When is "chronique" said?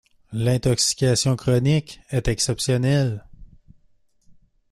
1.35-1.99